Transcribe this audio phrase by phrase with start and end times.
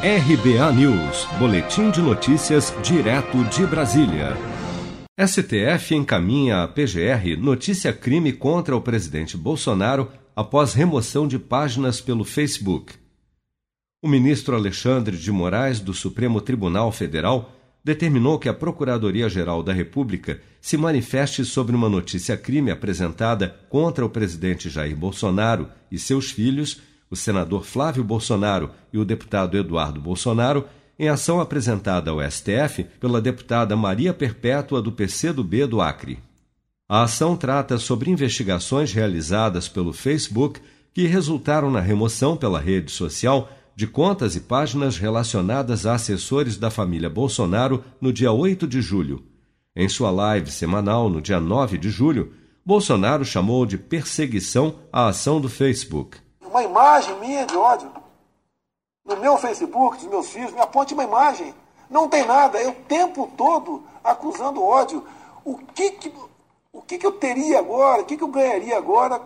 [0.00, 4.36] RBA News, Boletim de Notícias, direto de Brasília.
[5.18, 12.24] STF encaminha a PGR notícia crime contra o presidente Bolsonaro após remoção de páginas pelo
[12.24, 12.94] Facebook.
[14.00, 17.50] O ministro Alexandre de Moraes, do Supremo Tribunal Federal,
[17.82, 24.08] determinou que a Procuradoria-Geral da República se manifeste sobre uma notícia crime apresentada contra o
[24.08, 26.80] presidente Jair Bolsonaro e seus filhos
[27.10, 30.64] o senador Flávio Bolsonaro e o deputado Eduardo Bolsonaro,
[30.98, 36.18] em ação apresentada ao STF pela deputada Maria Perpétua do PCdoB do Acre.
[36.88, 40.60] A ação trata sobre investigações realizadas pelo Facebook
[40.92, 46.70] que resultaram na remoção pela rede social de contas e páginas relacionadas a assessores da
[46.70, 49.22] família Bolsonaro no dia 8 de julho.
[49.76, 52.32] Em sua live semanal no dia 9 de julho,
[52.66, 57.90] Bolsonaro chamou de perseguição a ação do Facebook uma imagem minha de ódio.
[59.04, 61.54] No meu Facebook, dos meus filhos, me aponte uma imagem.
[61.88, 65.04] Não tem nada, eu o tempo todo acusando ódio.
[65.44, 66.12] O que, que,
[66.72, 69.20] o que, que eu teria agora, o que, que eu ganharia agora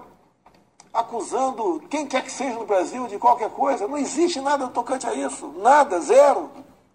[0.92, 3.88] acusando quem quer que seja no Brasil de qualquer coisa?
[3.88, 5.48] Não existe nada tocante a isso.
[5.60, 6.50] Nada, zero.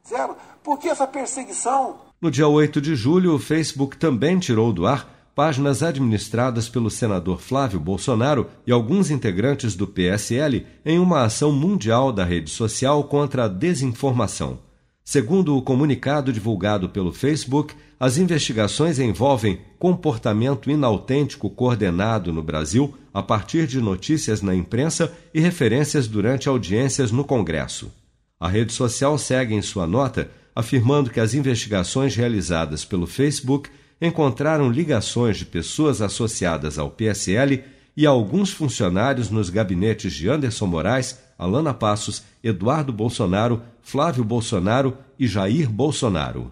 [0.08, 0.38] Zero.
[0.64, 1.98] Por que essa perseguição?
[2.22, 7.40] No dia 8 de julho, o Facebook também tirou do ar páginas administradas pelo senador
[7.40, 13.46] Flávio Bolsonaro e alguns integrantes do PSL em uma ação mundial da rede social contra
[13.46, 14.58] a desinformação.
[15.06, 23.22] Segundo o comunicado divulgado pelo Facebook, as investigações envolvem comportamento inautêntico coordenado no Brasil a
[23.22, 27.92] partir de notícias na imprensa e referências durante audiências no Congresso.
[28.40, 33.70] A rede social segue em sua nota afirmando que as investigações realizadas pelo Facebook
[34.02, 37.64] encontraram ligações de pessoas associadas ao PSL
[37.96, 45.28] e alguns funcionários nos gabinetes de Anderson Moraes, Alana Passos, Eduardo Bolsonaro, Flávio Bolsonaro e
[45.28, 46.52] Jair Bolsonaro.